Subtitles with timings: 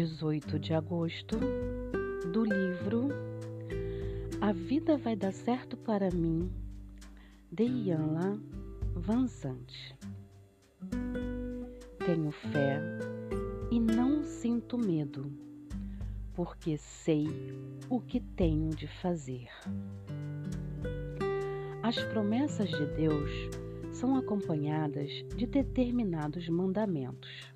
[0.00, 1.36] 8 de agosto,
[2.32, 3.10] do livro
[4.40, 6.50] A Vida Vai Dar Certo para Mim,
[7.50, 8.40] de Ianla
[8.94, 9.94] Vanzante.
[12.06, 12.80] Tenho fé
[13.70, 15.30] e não sinto medo,
[16.32, 17.26] porque sei
[17.90, 19.50] o que tenho de fazer.
[21.82, 23.30] As promessas de Deus
[23.90, 27.52] são acompanhadas de determinados mandamentos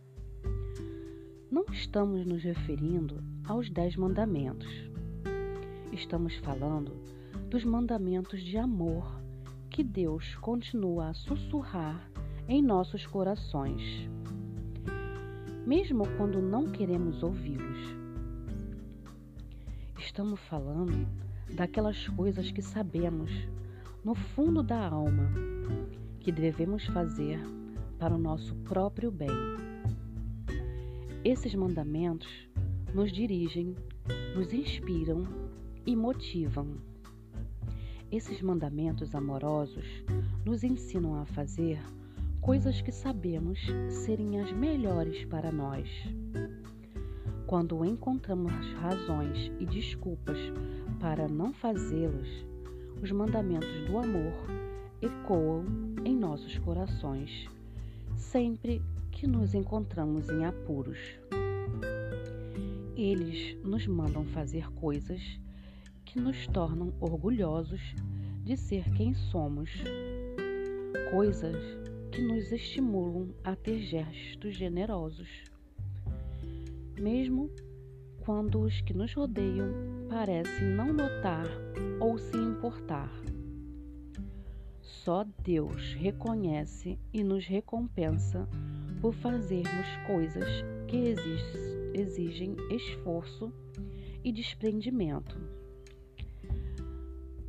[1.51, 4.69] não estamos nos referindo aos Dez Mandamentos.
[5.93, 6.93] Estamos falando
[7.49, 9.21] dos mandamentos de amor
[9.71, 12.11] que Deus continua a sussurrar
[12.49, 14.09] em nossos corações,
[15.65, 17.97] mesmo quando não queremos ouvi-los.
[19.99, 21.07] Estamos falando
[21.55, 23.31] daquelas coisas que sabemos
[24.05, 25.31] no fundo da alma
[26.19, 27.39] que devemos fazer
[27.99, 29.76] para o nosso próprio bem
[31.27, 32.29] esses mandamentos
[32.95, 33.75] nos dirigem,
[34.37, 35.25] nos inspiram
[35.85, 36.77] e motivam.
[38.13, 39.85] Esses mandamentos amorosos
[40.45, 41.81] nos ensinam a fazer
[42.41, 43.59] coisas que sabemos
[43.91, 45.89] serem as melhores para nós.
[47.45, 50.39] Quando encontramos razões e desculpas
[51.01, 52.47] para não fazê-los,
[53.03, 54.33] os mandamentos do amor
[55.03, 55.65] ecoam
[56.05, 57.49] em nossos corações,
[58.15, 58.81] sempre
[59.17, 60.99] que nos encontramos em apuros.
[62.95, 65.41] Eles nos mandam fazer coisas
[66.05, 67.81] que nos tornam orgulhosos
[68.45, 69.71] de ser quem somos,
[71.11, 71.57] coisas
[72.13, 75.45] que nos estimulam a ter gestos generosos,
[77.01, 77.51] mesmo
[78.21, 79.73] quando os que nos rodeiam
[80.11, 81.47] parecem não notar
[82.01, 83.11] ou se importar.
[84.83, 88.47] Só Deus reconhece e nos recompensa
[89.01, 90.49] por fazermos coisas
[90.89, 91.15] que
[91.95, 93.53] exigem esforço
[94.25, 95.39] e desprendimento,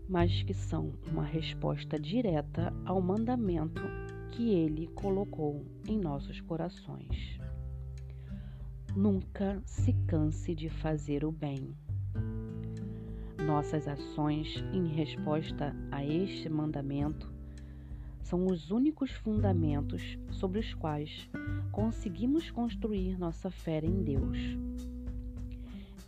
[0.08, 3.82] mas que são uma resposta direta ao mandamento
[4.32, 7.40] que Ele colocou em nossos corações.
[8.96, 11.76] Nunca se canse de fazer o bem.
[13.46, 17.37] Nossas ações em resposta a este mandamento
[18.28, 21.30] são os únicos fundamentos sobre os quais
[21.72, 24.38] conseguimos construir nossa fé em Deus,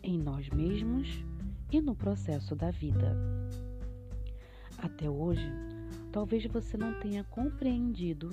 [0.02, 1.24] em nós mesmos
[1.72, 3.16] e no processo da vida.
[4.76, 5.50] Até hoje,
[6.12, 8.28] talvez você não tenha compreendido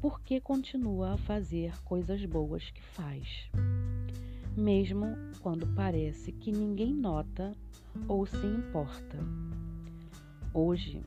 [0.00, 3.48] por que continua a fazer coisas boas que faz,
[4.56, 5.06] mesmo
[5.40, 7.52] quando parece que ninguém nota
[8.08, 9.16] ou se importa.
[10.52, 11.04] Hoje,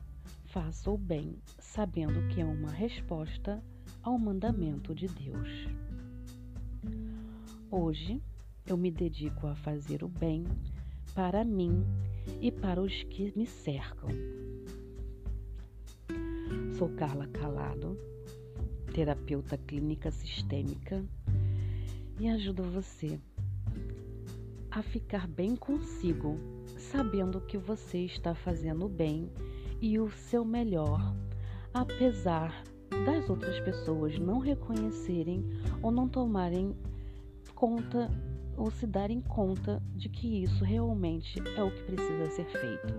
[0.56, 3.62] faça o bem, sabendo que é uma resposta
[4.02, 5.68] ao mandamento de Deus.
[7.70, 8.22] Hoje
[8.66, 10.44] eu me dedico a fazer o bem
[11.14, 11.84] para mim
[12.40, 14.08] e para os que me cercam.
[16.78, 17.94] Sou Carla Calado,
[18.94, 21.04] terapeuta clínica sistêmica
[22.18, 23.20] e ajudo você
[24.70, 26.40] a ficar bem consigo,
[26.78, 29.30] sabendo que você está fazendo bem
[29.80, 31.14] e o seu melhor,
[31.72, 32.64] apesar
[33.04, 35.44] das outras pessoas não reconhecerem
[35.82, 36.74] ou não tomarem
[37.54, 38.10] conta
[38.56, 42.94] ou se darem conta de que isso realmente é o que precisa ser feito.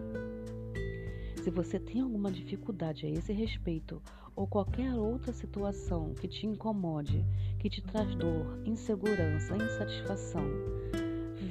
[1.44, 4.02] Se você tem alguma dificuldade a esse respeito
[4.36, 7.26] ou qualquer outra situação que te incomode,
[7.58, 10.44] que te traz dor, insegurança, insatisfação,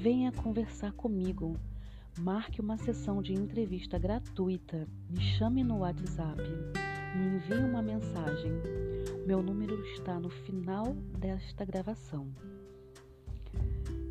[0.03, 1.57] venha conversar comigo
[2.19, 4.89] Marque uma sessão de entrevista gratuita.
[5.11, 6.41] Me chame no WhatsApp.
[7.15, 8.53] Me envie uma mensagem.
[9.27, 12.27] Meu número está no final desta gravação.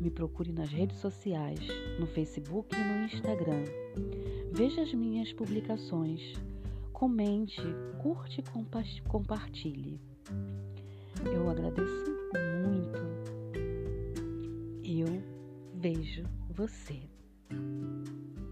[0.00, 1.58] Me procure nas redes sociais,
[1.98, 3.64] no Facebook e no Instagram.
[4.52, 6.34] Veja as minhas publicações.
[6.92, 7.60] Comente,
[8.00, 10.00] curte e compartilhe.
[11.24, 12.04] Eu agradeço
[12.64, 13.00] muito.
[14.84, 15.22] Eu
[15.74, 17.00] vejo você.
[17.48, 18.45] Thank you.